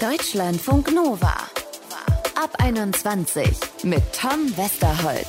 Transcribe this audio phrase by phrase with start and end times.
[0.00, 1.34] Deutschlandfunk Nova.
[2.34, 3.48] Ab 21
[3.84, 5.26] mit Tom Westerholt.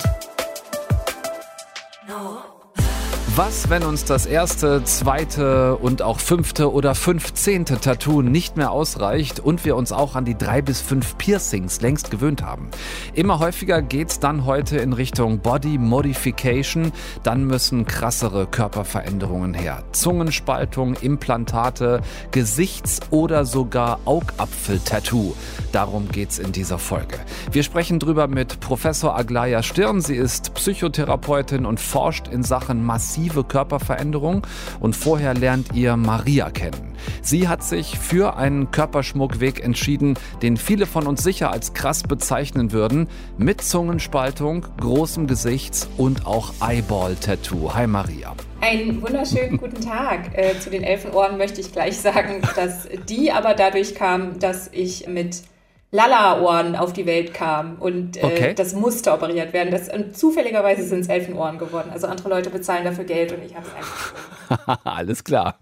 [3.37, 9.39] Was, wenn uns das erste, zweite und auch fünfte oder fünfzehnte Tattoo nicht mehr ausreicht
[9.39, 12.67] und wir uns auch an die drei bis fünf Piercings längst gewöhnt haben?
[13.13, 16.91] Immer häufiger geht's dann heute in Richtung Body Modification.
[17.21, 19.83] Dann müssen krassere Körperveränderungen her.
[19.91, 22.01] Zungenspaltung, Implantate,
[22.31, 25.35] Gesichts- oder sogar Augapfel-Tattoo.
[25.71, 27.19] Darum geht's in dieser Folge.
[27.51, 30.01] Wir sprechen drüber mit Professor Aglaya Stirn.
[30.01, 34.45] Sie ist Psychotherapeutin und forscht in Sachen massiv massive Körperveränderung
[34.79, 36.95] und vorher lernt ihr Maria kennen.
[37.21, 42.71] Sie hat sich für einen Körperschmuckweg entschieden, den viele von uns sicher als krass bezeichnen
[42.71, 47.73] würden, mit Zungenspaltung, großem Gesichts- und auch Eyeball-Tattoo.
[47.73, 48.33] Hi Maria.
[48.61, 50.37] Einen wunderschönen guten Tag.
[50.37, 55.07] Äh, zu den Elfenohren möchte ich gleich sagen, dass die aber dadurch kam, dass ich
[55.07, 55.43] mit
[55.91, 58.53] Lala-Ohren auf die Welt kam und äh, okay.
[58.53, 59.71] das musste operiert werden.
[59.71, 61.91] Das, und zufälligerweise sind es Elfenohren geworden.
[61.93, 64.83] Also andere Leute bezahlen dafür Geld und ich habe es einfach.
[64.83, 65.59] Alles klar.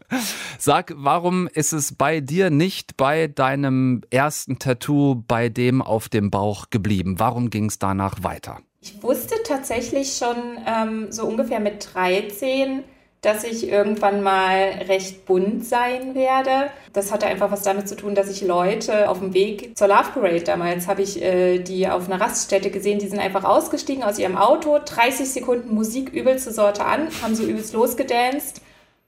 [0.58, 6.32] Sag, warum ist es bei dir nicht bei deinem ersten Tattoo, bei dem auf dem
[6.32, 7.20] Bauch geblieben?
[7.20, 8.60] Warum ging es danach weiter?
[8.82, 12.84] Ich wusste tatsächlich schon ähm, so ungefähr mit 13,
[13.26, 16.70] dass ich irgendwann mal recht bunt sein werde.
[16.94, 20.12] Das hatte einfach was damit zu tun, dass ich Leute auf dem Weg zur Love
[20.14, 24.20] Parade damals habe ich äh, die auf einer Raststätte gesehen, die sind einfach ausgestiegen aus
[24.20, 28.62] ihrem Auto, 30 Sekunden Musik übelste Sorte an, haben so übelst losgedanced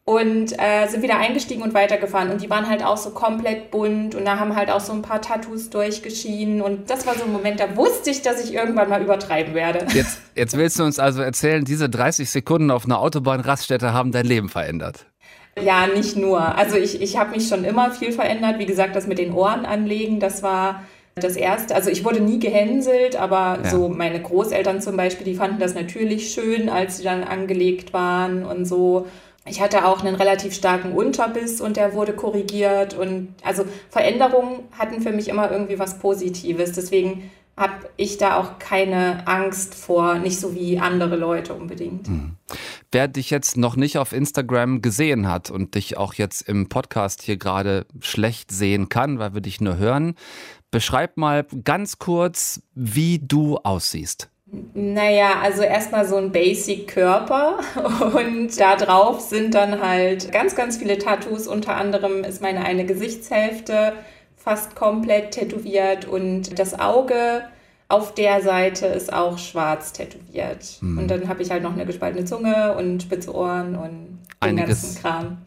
[0.08, 2.32] und äh, sind wieder eingestiegen und weitergefahren.
[2.32, 5.02] Und die waren halt auch so komplett bunt und da haben halt auch so ein
[5.02, 6.62] paar Tattoos durchgeschienen.
[6.62, 9.86] Und das war so ein Moment, da wusste ich, dass ich irgendwann mal übertreiben werde.
[9.94, 14.26] Jetzt, jetzt willst du uns also erzählen, diese 30 Sekunden auf einer Autobahnraststätte haben dein
[14.26, 15.08] Leben verändert.
[15.62, 16.56] Ja, nicht nur.
[16.56, 18.60] Also ich, ich habe mich schon immer viel verändert.
[18.60, 20.84] Wie gesagt, das mit den Ohren anlegen, das war
[21.16, 21.76] das erste.
[21.76, 23.70] Also ich wurde nie gehänselt, aber ja.
[23.70, 28.46] so meine Großeltern zum Beispiel, die fanden das natürlich schön, als sie dann angelegt waren
[28.46, 29.08] und so.
[29.50, 32.94] Ich hatte auch einen relativ starken Unterbiss und der wurde korrigiert.
[32.94, 36.74] Und also Veränderungen hatten für mich immer irgendwie was Positives.
[36.74, 42.08] Deswegen habe ich da auch keine Angst vor, nicht so wie andere Leute unbedingt.
[42.08, 42.36] Mhm.
[42.92, 47.24] Wer dich jetzt noch nicht auf Instagram gesehen hat und dich auch jetzt im Podcast
[47.24, 50.14] hier gerade schlecht sehen kann, weil wir dich nur hören,
[50.70, 54.30] beschreib mal ganz kurz, wie du aussiehst.
[54.50, 57.60] Naja, also erstmal so ein Basic-Körper
[58.16, 61.48] und da drauf sind dann halt ganz, ganz viele Tattoos.
[61.48, 63.94] Unter anderem ist meine eine Gesichtshälfte
[64.38, 67.44] fast komplett tätowiert und das Auge
[67.90, 70.78] auf der Seite ist auch schwarz tätowiert.
[70.82, 70.98] Mhm.
[70.98, 75.02] Und dann habe ich halt noch eine gespaltene Zunge und spitze Ohren und einiges.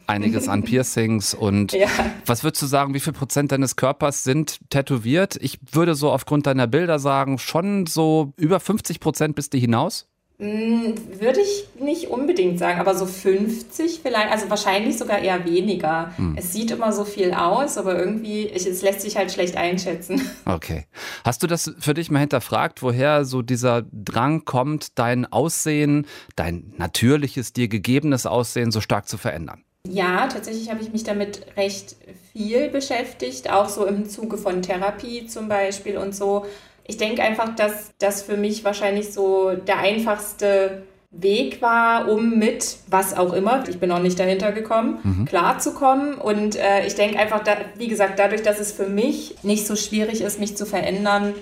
[0.06, 1.88] Einiges an Piercings und ja.
[2.26, 5.36] was würdest du sagen, wie viel Prozent deines Körpers sind tätowiert?
[5.40, 10.09] Ich würde so aufgrund deiner Bilder sagen, schon so über 50 Prozent bist du hinaus?
[10.40, 16.16] Hm, würde ich nicht unbedingt sagen, aber so 50 vielleicht, also wahrscheinlich sogar eher weniger.
[16.16, 16.34] Hm.
[16.34, 20.22] Es sieht immer so viel aus, aber irgendwie, ich, es lässt sich halt schlecht einschätzen.
[20.46, 20.86] Okay.
[21.24, 26.72] Hast du das für dich mal hinterfragt, woher so dieser Drang kommt, dein Aussehen, dein
[26.76, 29.62] natürliches, dir gegebenes Aussehen so stark zu verändern?
[29.88, 31.96] Ja, tatsächlich habe ich mich damit recht
[32.32, 36.46] viel beschäftigt, auch so im Zuge von Therapie zum Beispiel und so
[36.90, 42.78] ich denke einfach, dass das für mich wahrscheinlich so der einfachste Weg war, um mit
[42.88, 45.24] was auch immer, ich bin noch nicht dahinter gekommen, mhm.
[45.24, 46.14] klarzukommen.
[46.16, 49.76] Und äh, ich denke einfach, da, wie gesagt, dadurch, dass es für mich nicht so
[49.76, 51.34] schwierig ist, mich zu verändern,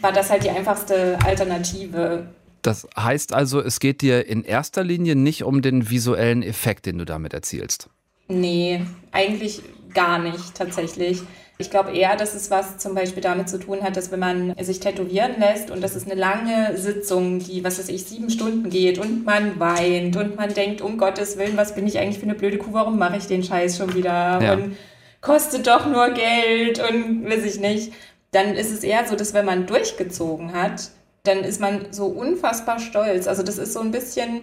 [0.00, 2.28] war das halt die einfachste Alternative.
[2.62, 6.98] Das heißt also, es geht dir in erster Linie nicht um den visuellen Effekt, den
[6.98, 7.90] du damit erzielst.
[8.28, 9.62] Nee, eigentlich
[9.94, 11.22] gar nicht tatsächlich.
[11.62, 14.54] Ich glaube eher, dass es was zum Beispiel damit zu tun hat, dass wenn man
[14.60, 18.68] sich tätowieren lässt und das ist eine lange Sitzung, die, was weiß ich, sieben Stunden
[18.68, 22.24] geht und man weint und man denkt, um Gottes Willen, was bin ich eigentlich für
[22.24, 24.54] eine blöde Kuh, warum mache ich den Scheiß schon wieder ja.
[24.54, 24.76] und
[25.20, 27.92] kostet doch nur Geld und weiß ich nicht.
[28.32, 30.90] Dann ist es eher so, dass wenn man durchgezogen hat,
[31.22, 33.28] dann ist man so unfassbar stolz.
[33.28, 34.42] Also das ist so ein bisschen,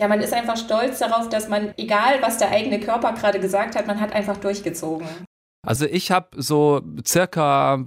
[0.00, 3.76] ja, man ist einfach stolz darauf, dass man, egal was der eigene Körper gerade gesagt
[3.76, 5.06] hat, man hat einfach durchgezogen.
[5.64, 7.84] Also ich habe so circa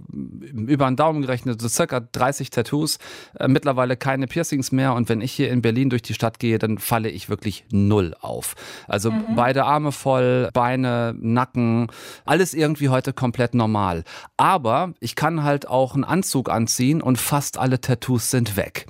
[0.51, 2.97] über den Daumen gerechnet, so circa 30 Tattoos,
[3.39, 6.59] äh, mittlerweile keine Piercings mehr und wenn ich hier in Berlin durch die Stadt gehe,
[6.59, 8.55] dann falle ich wirklich null auf.
[8.87, 9.35] Also mhm.
[9.35, 11.87] beide Arme voll, Beine, Nacken,
[12.25, 14.03] alles irgendwie heute komplett normal.
[14.37, 18.87] Aber ich kann halt auch einen Anzug anziehen und fast alle Tattoos sind weg.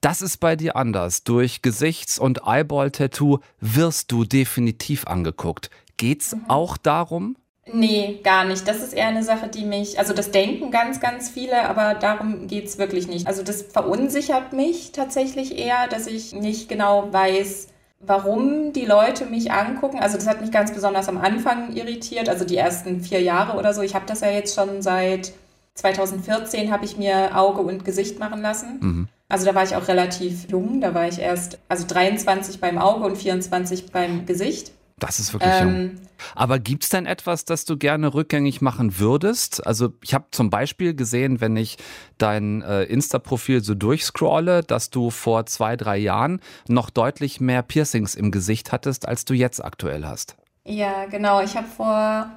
[0.00, 1.24] Das ist bei dir anders.
[1.24, 5.70] Durch Gesichts- und Eyeball-Tattoo wirst du definitiv angeguckt.
[5.96, 6.42] Geht's mhm.
[6.48, 7.36] auch darum?
[7.72, 8.68] Nee, gar nicht.
[8.68, 12.46] Das ist eher eine Sache, die mich, also das denken ganz, ganz viele, aber darum
[12.46, 13.26] geht es wirklich nicht.
[13.26, 17.68] Also das verunsichert mich tatsächlich eher, dass ich nicht genau weiß,
[18.00, 19.98] warum die Leute mich angucken.
[19.98, 23.72] Also das hat mich ganz besonders am Anfang irritiert, also die ersten vier Jahre oder
[23.72, 23.80] so.
[23.80, 25.32] Ich habe das ja jetzt schon seit
[25.74, 28.78] 2014 habe ich mir Auge und Gesicht machen lassen.
[28.80, 29.08] Mhm.
[29.28, 33.04] Also da war ich auch relativ jung, da war ich erst, also 23 beim Auge
[33.04, 34.72] und 24 beim Gesicht.
[34.98, 35.90] Das ist wirklich ähm, jung.
[36.34, 39.66] Aber gibt es denn etwas, das du gerne rückgängig machen würdest?
[39.66, 41.78] Also ich habe zum Beispiel gesehen, wenn ich
[42.16, 48.14] dein äh, Insta-Profil so durchscrolle, dass du vor zwei, drei Jahren noch deutlich mehr Piercings
[48.14, 50.36] im Gesicht hattest, als du jetzt aktuell hast.
[50.64, 51.42] Ja, genau.
[51.42, 52.30] Ich habe vor,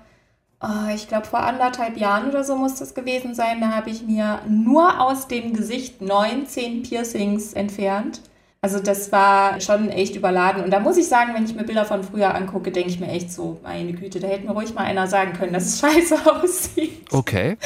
[0.62, 4.02] oh, ich glaube vor anderthalb Jahren oder so muss das gewesen sein, da habe ich
[4.02, 8.22] mir nur aus dem Gesicht 19 Piercings entfernt.
[8.60, 10.64] Also das war schon echt überladen.
[10.64, 13.08] Und da muss ich sagen, wenn ich mir Bilder von früher angucke, denke ich mir
[13.08, 16.18] echt so, meine Güte, da hätte mir ruhig mal einer sagen können, dass es scheiße
[16.26, 17.06] aussieht.
[17.12, 17.58] Okay.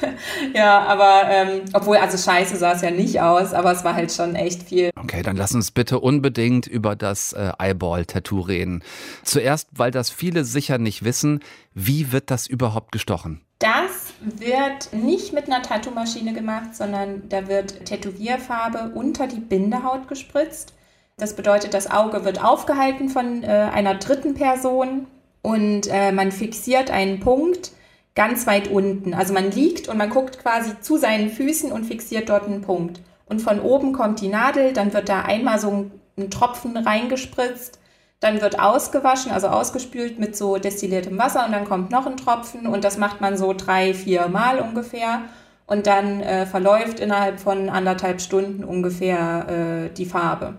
[0.54, 4.10] ja, aber ähm, obwohl, also scheiße sah es ja nicht aus, aber es war halt
[4.10, 4.90] schon echt viel.
[4.96, 8.82] Okay, dann lass uns bitte unbedingt über das äh, Eyeball-Tattoo reden.
[9.24, 11.40] Zuerst, weil das viele sicher nicht wissen,
[11.74, 13.42] wie wird das überhaupt gestochen?
[13.58, 20.74] Das wird nicht mit einer Tattoo-Maschine gemacht, sondern da wird Tätowierfarbe unter die Bindehaut gespritzt.
[21.16, 25.06] Das bedeutet, das Auge wird aufgehalten von äh, einer dritten Person
[25.42, 27.72] und äh, man fixiert einen Punkt
[28.14, 29.14] ganz weit unten.
[29.14, 33.00] Also man liegt und man guckt quasi zu seinen Füßen und fixiert dort einen Punkt.
[33.26, 37.78] Und von oben kommt die Nadel, dann wird da einmal so ein, ein Tropfen reingespritzt
[38.20, 42.66] dann wird ausgewaschen, also ausgespült mit so destilliertem Wasser und dann kommt noch ein Tropfen
[42.66, 45.22] und das macht man so drei, vier Mal ungefähr.
[45.66, 50.54] Und dann äh, verläuft innerhalb von anderthalb Stunden ungefähr äh, die Farbe.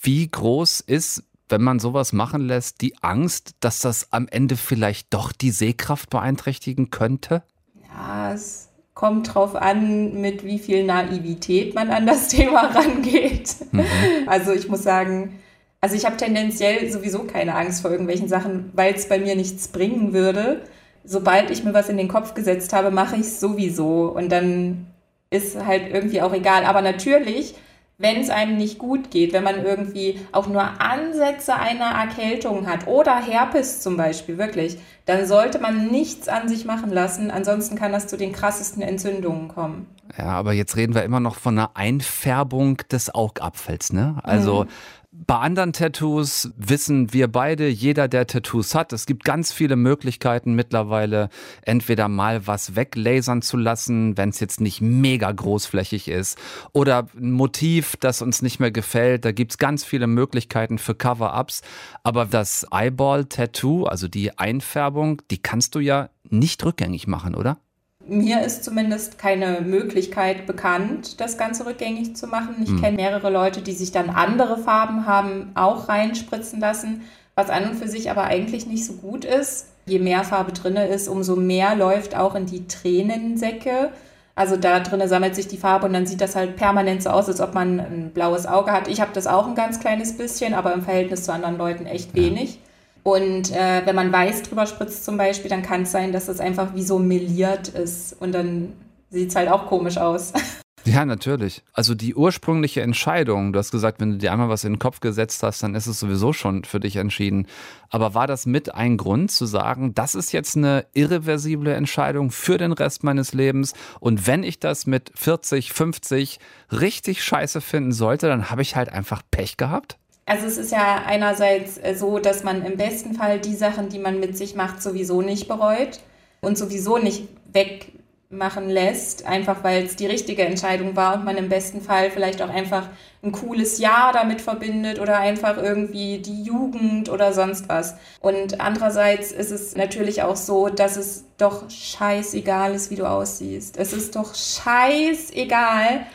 [0.00, 5.12] Wie groß ist, wenn man sowas machen lässt, die Angst, dass das am Ende vielleicht
[5.12, 7.42] doch die Sehkraft beeinträchtigen könnte?
[7.86, 13.54] Ja, es kommt drauf an, mit wie viel Naivität man an das Thema rangeht.
[13.72, 13.84] Mhm.
[14.26, 15.38] Also ich muss sagen,
[15.84, 19.68] also ich habe tendenziell sowieso keine Angst vor irgendwelchen Sachen, weil es bei mir nichts
[19.68, 20.62] bringen würde.
[21.04, 24.06] Sobald ich mir was in den Kopf gesetzt habe, mache ich es sowieso.
[24.06, 24.86] Und dann
[25.28, 26.64] ist halt irgendwie auch egal.
[26.64, 27.54] Aber natürlich,
[27.98, 32.86] wenn es einem nicht gut geht, wenn man irgendwie auch nur Ansätze einer Erkältung hat
[32.86, 37.30] oder Herpes zum Beispiel, wirklich, dann sollte man nichts an sich machen lassen.
[37.30, 39.86] Ansonsten kann das zu den krassesten Entzündungen kommen.
[40.16, 44.16] Ja, aber jetzt reden wir immer noch von einer Einfärbung des Augapfels, ne?
[44.22, 44.68] Also mhm.
[45.16, 50.54] Bei anderen Tattoos wissen wir beide, jeder, der Tattoos hat, es gibt ganz viele Möglichkeiten
[50.54, 51.28] mittlerweile,
[51.62, 56.36] entweder mal was weglasern zu lassen, wenn es jetzt nicht mega großflächig ist,
[56.72, 59.24] oder ein Motiv, das uns nicht mehr gefällt.
[59.24, 61.62] Da gibt es ganz viele Möglichkeiten für Cover-Ups.
[62.02, 67.58] Aber das Eyeball-Tattoo, also die Einfärbung, die kannst du ja nicht rückgängig machen, oder?
[68.06, 72.56] Mir ist zumindest keine Möglichkeit bekannt, das Ganze rückgängig zu machen.
[72.62, 72.80] Ich mhm.
[72.80, 77.02] kenne mehrere Leute, die sich dann andere Farben haben auch reinspritzen lassen,
[77.34, 79.68] was an und für sich aber eigentlich nicht so gut ist.
[79.86, 83.90] Je mehr Farbe drin ist, umso mehr läuft auch in die Tränensäcke.
[84.36, 87.28] Also da drinnen sammelt sich die Farbe und dann sieht das halt permanent so aus,
[87.28, 88.88] als ob man ein blaues Auge hat.
[88.88, 92.14] Ich habe das auch ein ganz kleines bisschen, aber im Verhältnis zu anderen Leuten echt
[92.14, 92.54] wenig.
[92.54, 92.60] Ja.
[93.04, 96.40] Und äh, wenn man weiß drüber spritzt zum Beispiel, dann kann es sein, dass es
[96.40, 98.72] einfach wie so meliert ist und dann
[99.10, 100.32] sieht es halt auch komisch aus.
[100.86, 101.62] Ja, natürlich.
[101.72, 105.00] Also die ursprüngliche Entscheidung, du hast gesagt, wenn du dir einmal was in den Kopf
[105.00, 107.46] gesetzt hast, dann ist es sowieso schon für dich entschieden.
[107.88, 112.58] Aber war das mit ein Grund zu sagen, das ist jetzt eine irreversible Entscheidung für
[112.58, 116.38] den Rest meines Lebens und wenn ich das mit 40, 50
[116.70, 119.96] richtig scheiße finden sollte, dann habe ich halt einfach Pech gehabt?
[120.26, 123.98] Also es ist ja einerseits äh, so, dass man im besten Fall die Sachen, die
[123.98, 126.00] man mit sich macht, sowieso nicht bereut
[126.40, 131.50] und sowieso nicht wegmachen lässt, einfach weil es die richtige Entscheidung war und man im
[131.50, 132.88] besten Fall vielleicht auch einfach
[133.22, 137.94] ein cooles Jahr damit verbindet oder einfach irgendwie die Jugend oder sonst was.
[138.20, 143.76] Und andererseits ist es natürlich auch so, dass es doch scheißegal ist, wie du aussiehst.
[143.76, 146.06] Es ist doch scheißegal,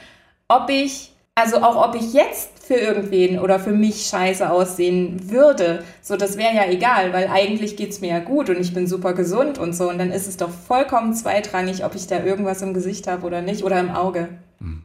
[0.48, 5.84] ob ich also auch ob ich jetzt für irgendwen oder für mich scheiße aussehen würde,
[6.02, 8.88] so das wäre ja egal, weil eigentlich geht es mir ja gut und ich bin
[8.88, 9.90] super gesund und so.
[9.90, 13.42] Und dann ist es doch vollkommen zweitrangig, ob ich da irgendwas im Gesicht habe oder
[13.42, 14.30] nicht oder im Auge.
[14.60, 14.84] Hm.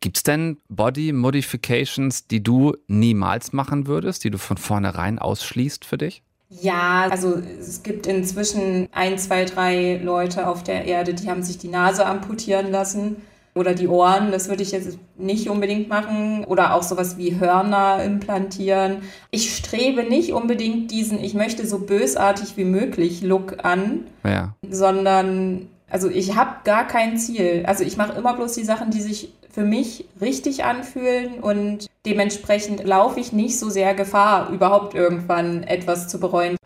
[0.00, 5.84] Gibt es denn Body Modifications, die du niemals machen würdest, die du von vornherein ausschließt
[5.84, 6.22] für dich?
[6.48, 11.58] Ja, also es gibt inzwischen ein, zwei, drei Leute auf der Erde, die haben sich
[11.58, 13.16] die Nase amputieren lassen
[13.56, 16.44] oder die Ohren, das würde ich jetzt nicht unbedingt machen.
[16.44, 18.98] Oder auch sowas wie Hörner implantieren.
[19.30, 24.54] Ich strebe nicht unbedingt diesen, ich möchte so bösartig wie möglich Look an, ja.
[24.68, 27.64] sondern also ich habe gar kein Ziel.
[27.66, 32.84] Also ich mache immer bloß die Sachen, die sich für mich richtig anfühlen und dementsprechend
[32.84, 36.56] laufe ich nicht so sehr Gefahr, überhaupt irgendwann etwas zu bereuen.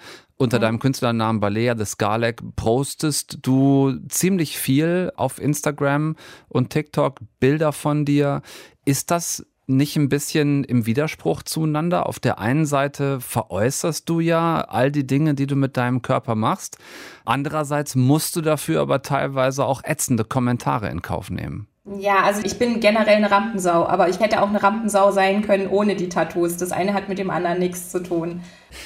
[0.40, 6.16] Unter deinem Künstlernamen Balea the Scarlett postest du ziemlich viel auf Instagram
[6.48, 8.40] und TikTok Bilder von dir.
[8.86, 12.06] Ist das nicht ein bisschen im Widerspruch zueinander?
[12.06, 16.34] Auf der einen Seite veräußerst du ja all die Dinge, die du mit deinem Körper
[16.36, 16.78] machst.
[17.26, 21.69] Andererseits musst du dafür aber teilweise auch ätzende Kommentare in Kauf nehmen.
[21.98, 25.66] Ja, also ich bin generell eine Rampensau, aber ich hätte auch eine Rampensau sein können
[25.66, 26.56] ohne die Tattoos.
[26.56, 28.42] Das eine hat mit dem anderen nichts zu tun.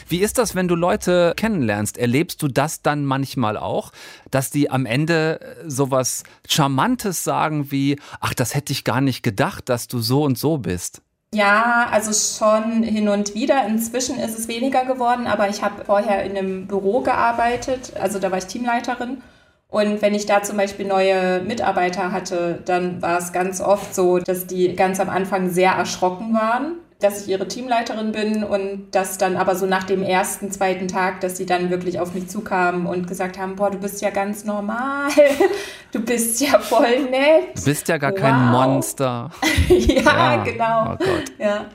[0.08, 1.98] Wie ist das, wenn du Leute kennenlernst?
[1.98, 3.92] Erlebst du das dann manchmal auch,
[4.30, 9.22] dass die am Ende äh, sowas Charmantes sagen wie, ach, das hätte ich gar nicht
[9.22, 11.02] gedacht, dass du so und so bist?
[11.34, 13.66] Ja, also schon hin und wieder.
[13.66, 18.30] Inzwischen ist es weniger geworden, aber ich habe vorher in einem Büro gearbeitet, also da
[18.30, 19.20] war ich Teamleiterin.
[19.68, 24.18] Und wenn ich da zum Beispiel neue Mitarbeiter hatte, dann war es ganz oft so,
[24.18, 29.18] dass die ganz am Anfang sehr erschrocken waren, dass ich ihre Teamleiterin bin und dass
[29.18, 32.86] dann aber so nach dem ersten, zweiten Tag, dass sie dann wirklich auf mich zukamen
[32.86, 35.10] und gesagt haben, boah, du bist ja ganz normal,
[35.92, 37.56] du bist ja voll nett.
[37.56, 38.20] Du bist ja gar wow.
[38.20, 39.30] kein Monster.
[39.68, 40.92] ja, ja, genau.
[40.92, 41.32] Oh Gott.
[41.38, 41.66] Ja.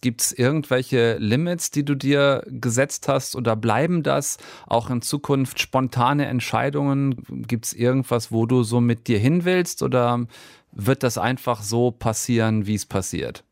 [0.00, 5.60] Gibt es irgendwelche Limits, die du dir gesetzt hast oder bleiben das auch in Zukunft
[5.60, 7.22] spontane Entscheidungen?
[7.46, 10.26] Gibt es irgendwas, wo du so mit dir hin willst oder
[10.72, 13.44] wird das einfach so passieren, wie es passiert?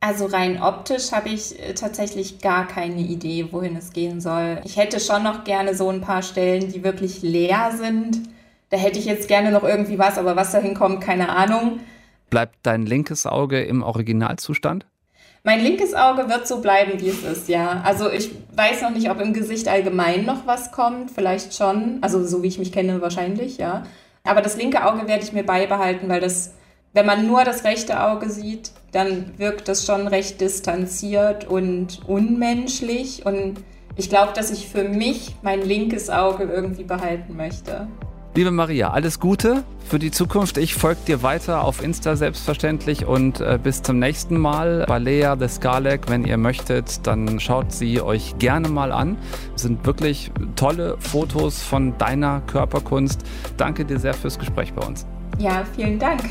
[0.00, 4.60] Also rein optisch habe ich äh, tatsächlich gar keine Idee, wohin es gehen soll.
[4.64, 8.18] Ich hätte schon noch gerne so ein paar Stellen, die wirklich leer sind.
[8.70, 11.78] Da hätte ich jetzt gerne noch irgendwie was, aber was dahin kommt, keine Ahnung.
[12.30, 14.86] Bleibt dein linkes Auge im Originalzustand?
[15.44, 17.82] Mein linkes Auge wird so bleiben, wie es ist, ja.
[17.84, 21.10] Also ich weiß noch nicht, ob im Gesicht allgemein noch was kommt.
[21.10, 21.98] Vielleicht schon.
[22.00, 23.82] Also so wie ich mich kenne, wahrscheinlich, ja.
[24.22, 26.54] Aber das linke Auge werde ich mir beibehalten, weil das,
[26.92, 33.26] wenn man nur das rechte Auge sieht, dann wirkt das schon recht distanziert und unmenschlich.
[33.26, 33.64] Und
[33.96, 37.88] ich glaube, dass ich für mich mein linkes Auge irgendwie behalten möchte.
[38.34, 40.56] Liebe Maria, alles Gute für die Zukunft.
[40.56, 44.86] Ich folge dir weiter auf Insta selbstverständlich und äh, bis zum nächsten Mal.
[44.86, 49.18] Balea de Skalek, wenn ihr möchtet, dann schaut sie euch gerne mal an.
[49.52, 53.20] Das sind wirklich tolle Fotos von deiner Körperkunst.
[53.58, 55.04] Danke dir sehr fürs Gespräch bei uns.
[55.38, 56.22] Ja, vielen Dank.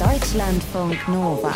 [0.00, 1.54] Deutschlandfunk Nova.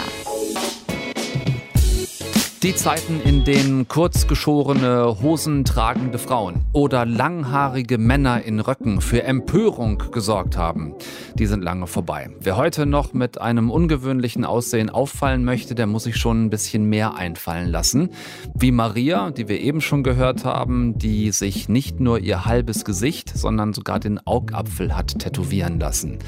[2.63, 10.57] Die Zeiten, in denen kurzgeschorene, hosentragende Frauen oder langhaarige Männer in Röcken für Empörung gesorgt
[10.57, 10.95] haben,
[11.35, 12.31] die sind lange vorbei.
[12.39, 16.85] Wer heute noch mit einem ungewöhnlichen Aussehen auffallen möchte, der muss sich schon ein bisschen
[16.85, 18.11] mehr einfallen lassen.
[18.55, 23.37] Wie Maria, die wir eben schon gehört haben, die sich nicht nur ihr halbes Gesicht,
[23.37, 26.21] sondern sogar den Augapfel hat tätowieren lassen.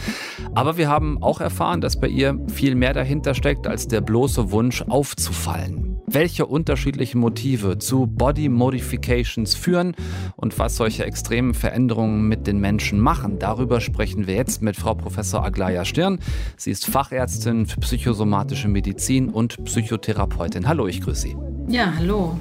[0.56, 4.50] Aber wir haben auch erfahren, dass bei ihr viel mehr dahinter steckt, als der bloße
[4.50, 9.94] Wunsch aufzufallen welche unterschiedlichen Motive zu Body Modifications führen
[10.36, 13.38] und was solche extremen Veränderungen mit den Menschen machen.
[13.40, 16.20] Darüber sprechen wir jetzt mit Frau Professor Aglaya Stirn.
[16.56, 20.68] Sie ist Fachärztin für psychosomatische Medizin und Psychotherapeutin.
[20.68, 21.36] Hallo, ich grüße Sie.
[21.68, 22.38] Ja, hallo.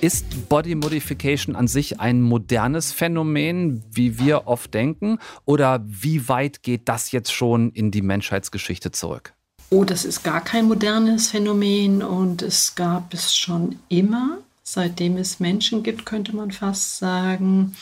[0.00, 5.18] Ist Body Modification an sich ein modernes Phänomen, wie wir oft denken?
[5.44, 9.34] Oder wie weit geht das jetzt schon in die Menschheitsgeschichte zurück?
[9.70, 15.40] Oh, das ist gar kein modernes Phänomen und es gab es schon immer, seitdem es
[15.40, 17.76] Menschen gibt, könnte man fast sagen.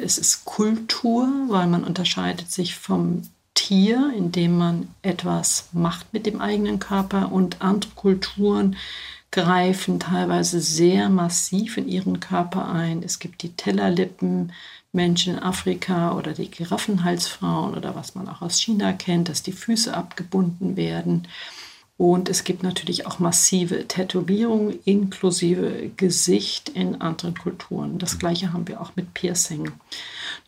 [0.00, 3.22] Es ist Kultur, weil man unterscheidet sich vom
[3.54, 8.76] Tier, indem man etwas macht mit dem eigenen Körper und andere Kulturen
[9.30, 13.02] greifen teilweise sehr massiv in ihren Körper ein.
[13.02, 14.52] Es gibt die Tellerlippen,
[14.92, 19.52] Menschen in Afrika oder die Giraffenhalsfrauen oder was man auch aus China kennt, dass die
[19.52, 21.26] Füße abgebunden werden.
[21.96, 27.98] Und es gibt natürlich auch massive Tätowierungen inklusive Gesicht in anderen Kulturen.
[27.98, 29.70] Das gleiche haben wir auch mit Piercing.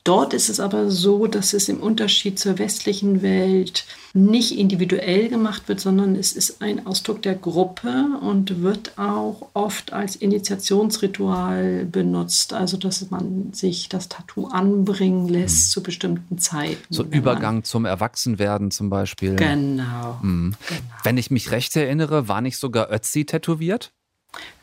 [0.03, 5.67] Dort ist es aber so, dass es im Unterschied zur westlichen Welt nicht individuell gemacht
[5.67, 12.53] wird, sondern es ist ein Ausdruck der Gruppe und wird auch oft als Initiationsritual benutzt.
[12.53, 15.71] Also, dass man sich das Tattoo anbringen lässt mhm.
[15.73, 16.77] zu bestimmten Zeiten.
[16.91, 19.35] So Übergang zum Erwachsenwerden zum Beispiel.
[19.35, 20.55] Genau, mhm.
[20.69, 20.81] genau.
[21.03, 23.93] Wenn ich mich recht erinnere, war nicht sogar Ötzi tätowiert?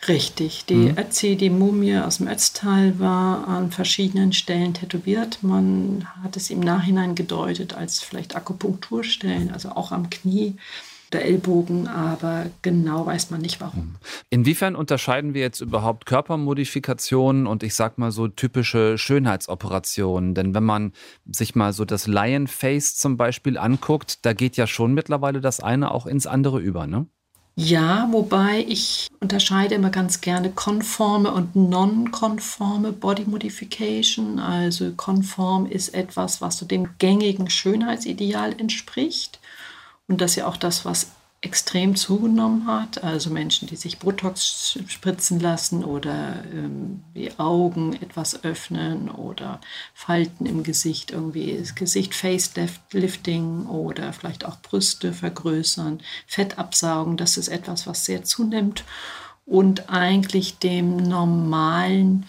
[0.08, 0.98] Richtig, die mhm.
[0.98, 5.44] Ötzi, die Mumie aus dem Ötztal war an verschiedenen Stellen tätowiert.
[5.44, 10.56] Man hat es im Nachhinein gedeutet als vielleicht Akupunkturstellen, also auch am Knie
[11.12, 13.80] der Ellbogen, aber genau weiß man nicht warum.
[13.80, 13.96] Mhm.
[14.30, 20.34] Inwiefern unterscheiden wir jetzt überhaupt Körpermodifikationen und ich sag mal so typische Schönheitsoperationen?
[20.34, 20.94] Denn wenn man
[21.30, 25.60] sich mal so das Lion Face zum Beispiel anguckt, da geht ja schon mittlerweile das
[25.60, 27.08] eine auch ins andere über, ne?
[27.63, 34.39] Ja, wobei ich unterscheide immer ganz gerne konforme und non-konforme Body Modification.
[34.39, 39.39] Also konform ist etwas, was so dem gängigen Schönheitsideal entspricht.
[40.08, 41.12] Und das ist ja auch das, was
[41.42, 43.04] extrem zugenommen hat.
[43.04, 49.60] Also Menschen, die sich Botox spritzen lassen oder ähm, die Augen etwas öffnen oder
[49.96, 57.18] Falten im Gesicht, irgendwie das Gesicht Facelifting oder vielleicht auch Brüste vergrößern, Fett absaugen.
[57.18, 58.84] Das ist etwas, was sehr zunimmt
[59.46, 62.26] und eigentlich dem normalen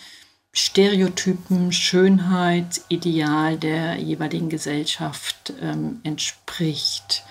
[0.55, 7.25] Stereotypen, Schönheitsideal der jeweiligen Gesellschaft ähm, entspricht.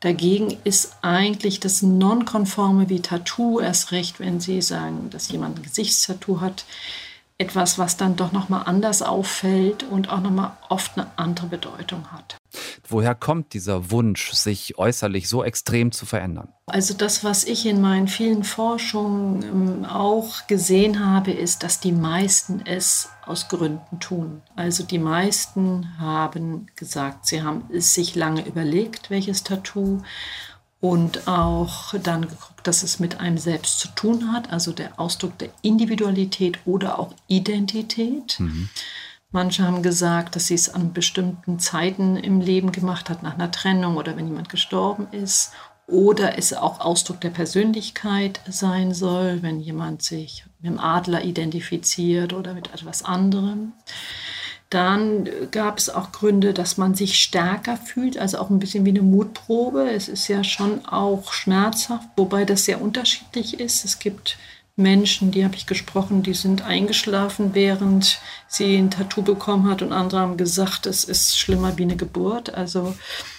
[0.00, 5.62] Dagegen ist eigentlich das Nonkonforme wie Tattoo, erst recht, wenn Sie sagen, dass jemand ein
[5.62, 6.64] Gesichtstattoo hat,
[7.38, 12.36] etwas, was dann doch nochmal anders auffällt und auch nochmal oft eine andere Bedeutung hat.
[12.88, 16.48] Woher kommt dieser Wunsch, sich äußerlich so extrem zu verändern?
[16.66, 21.92] Also das, was ich in meinen vielen Forschungen ähm, auch gesehen habe, ist, dass die
[21.92, 24.42] meisten es aus Gründen tun.
[24.56, 30.02] Also die meisten haben gesagt, sie haben es sich lange überlegt, welches Tattoo
[30.82, 35.38] und auch dann geguckt, dass es mit einem selbst zu tun hat, also der Ausdruck
[35.38, 38.40] der Individualität oder auch Identität.
[38.40, 38.68] Mhm.
[39.32, 43.50] Manche haben gesagt, dass sie es an bestimmten Zeiten im Leben gemacht hat, nach einer
[43.50, 45.52] Trennung oder wenn jemand gestorben ist.
[45.86, 52.32] Oder es auch Ausdruck der Persönlichkeit sein soll, wenn jemand sich mit dem Adler identifiziert
[52.32, 53.72] oder mit etwas anderem.
[54.70, 58.90] Dann gab es auch Gründe, dass man sich stärker fühlt, also auch ein bisschen wie
[58.90, 59.90] eine Mutprobe.
[59.90, 63.84] Es ist ja schon auch schmerzhaft, wobei das sehr unterschiedlich ist.
[63.84, 64.38] Es gibt
[64.76, 69.92] Menschen, die habe ich gesprochen, die sind eingeschlafen, während sie ein Tattoo bekommen hat und
[69.92, 72.54] andere haben gesagt, es ist schlimmer wie eine Geburt.
[72.54, 72.94] Also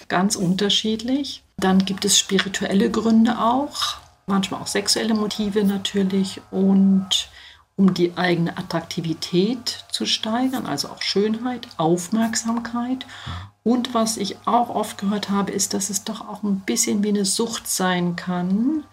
[0.07, 1.43] ganz unterschiedlich.
[1.57, 7.29] Dann gibt es spirituelle Gründe auch, manchmal auch sexuelle Motive natürlich und
[7.75, 13.05] um die eigene Attraktivität zu steigern, also auch Schönheit, Aufmerksamkeit.
[13.63, 17.09] Und was ich auch oft gehört habe, ist, dass es doch auch ein bisschen wie
[17.09, 18.83] eine Sucht sein kann,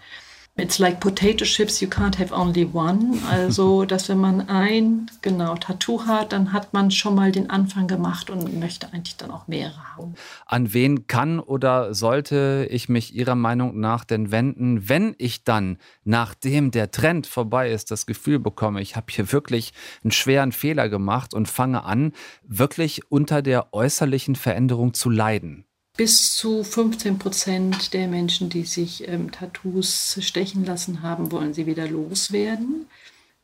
[0.56, 3.18] It's like potato chips, you can't have only one.
[3.30, 7.86] Also, dass wenn man ein genau Tattoo hat, dann hat man schon mal den Anfang
[7.86, 10.14] gemacht und möchte eigentlich dann auch mehrere haben.
[10.46, 15.78] An wen kann oder sollte ich mich Ihrer Meinung nach denn wenden, wenn ich dann,
[16.04, 20.88] nachdem der Trend vorbei ist, das Gefühl bekomme, ich habe hier wirklich einen schweren Fehler
[20.88, 25.64] gemacht und fange an, wirklich unter der äußerlichen Veränderung zu leiden?
[26.00, 31.66] Bis zu 15 Prozent der Menschen, die sich ähm, Tattoos stechen lassen haben, wollen sie
[31.66, 32.86] wieder loswerden.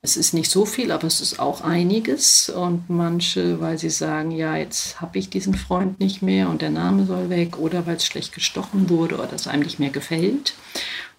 [0.00, 2.48] Es ist nicht so viel, aber es ist auch einiges.
[2.48, 6.70] Und manche, weil sie sagen, ja, jetzt habe ich diesen Freund nicht mehr und der
[6.70, 10.54] Name soll weg oder weil es schlecht gestochen wurde oder es einem nicht mehr gefällt.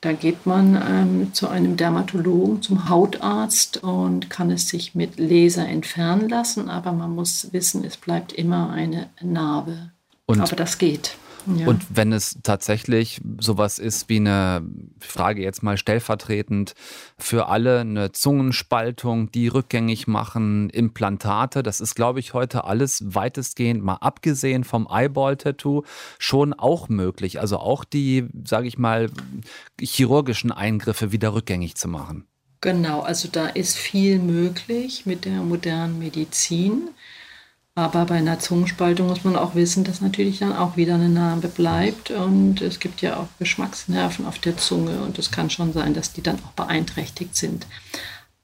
[0.01, 5.67] Da geht man ähm, zu einem Dermatologen, zum Hautarzt und kann es sich mit Laser
[5.67, 6.67] entfernen lassen.
[6.67, 9.91] Aber man muss wissen, es bleibt immer eine Narbe.
[10.25, 11.15] Und aber das geht.
[11.55, 11.67] Ja.
[11.67, 14.65] Und wenn es tatsächlich sowas ist wie eine,
[14.99, 16.73] ich frage jetzt mal stellvertretend,
[17.17, 23.83] für alle eine Zungenspaltung, die rückgängig machen, Implantate, das ist, glaube ich, heute alles weitestgehend,
[23.83, 25.83] mal abgesehen vom Eyeball-Tattoo,
[26.19, 27.39] schon auch möglich.
[27.39, 29.09] Also auch die, sage ich mal,
[29.79, 32.27] chirurgischen Eingriffe wieder rückgängig zu machen.
[32.59, 36.89] Genau, also da ist viel möglich mit der modernen Medizin.
[37.77, 41.47] Aber bei einer Zungenspaltung muss man auch wissen, dass natürlich dann auch wieder eine Narbe
[41.47, 42.09] bleibt.
[42.09, 46.11] Und es gibt ja auch Geschmacksnerven auf der Zunge und es kann schon sein, dass
[46.11, 47.67] die dann auch beeinträchtigt sind.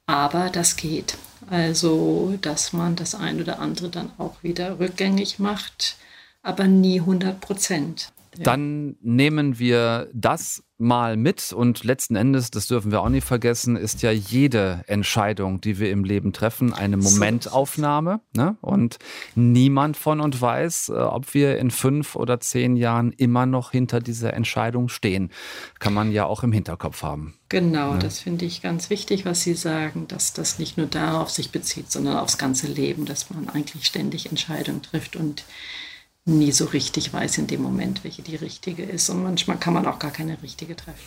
[0.06, 1.18] Aber das geht.
[1.50, 5.98] Also, dass man das ein oder andere dann auch wieder rückgängig macht,
[6.44, 8.13] aber nie 100 Prozent.
[8.38, 8.44] Ja.
[8.44, 13.76] Dann nehmen wir das mal mit und letzten Endes, das dürfen wir auch nicht vergessen,
[13.76, 18.20] ist ja jede Entscheidung, die wir im Leben treffen, eine Momentaufnahme.
[18.36, 18.58] Ne?
[18.62, 18.98] Und
[19.36, 24.00] niemand von uns weiß, äh, ob wir in fünf oder zehn Jahren immer noch hinter
[24.00, 25.32] dieser Entscheidung stehen.
[25.80, 27.36] Kann man ja auch im Hinterkopf haben.
[27.50, 28.00] Genau, ne?
[28.00, 31.92] das finde ich ganz wichtig, was Sie sagen, dass das nicht nur darauf sich bezieht,
[31.92, 35.46] sondern aufs ganze Leben, dass man eigentlich ständig Entscheidungen trifft und
[36.26, 39.10] nie so richtig weiß in dem Moment, welche die richtige ist.
[39.10, 41.00] Und manchmal kann man auch gar keine richtige treffen.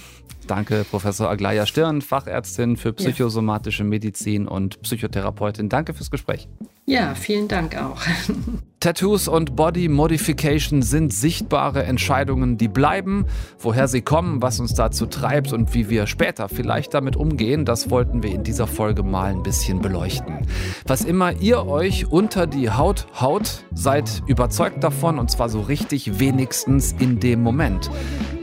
[0.47, 5.69] Danke, Professor Aglaya Stirn, Fachärztin für psychosomatische Medizin und Psychotherapeutin.
[5.69, 6.49] Danke fürs Gespräch.
[6.89, 8.01] Ja, vielen Dank auch.
[8.81, 13.27] Tattoos und Body Modification sind sichtbare Entscheidungen, die bleiben.
[13.59, 17.91] Woher sie kommen, was uns dazu treibt und wie wir später vielleicht damit umgehen, das
[17.91, 20.47] wollten wir in dieser Folge mal ein bisschen beleuchten.
[20.87, 26.21] Was immer ihr euch unter die Haut haut, seid überzeugt davon und zwar so richtig
[26.21, 27.91] wenigstens in dem Moment.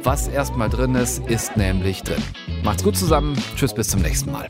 [0.03, 2.21] Was erstmal drin ist, ist nämlich drin.
[2.65, 3.37] Macht's gut zusammen.
[3.55, 4.49] Tschüss, bis zum nächsten Mal.